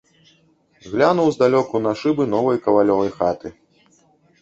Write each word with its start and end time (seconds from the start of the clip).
Глянуў 0.93 1.27
здалёку 1.37 1.83
на 1.85 1.93
шыбы 2.01 2.23
новай 2.35 2.57
кавалёвай 2.67 3.11
хаты. 3.21 3.47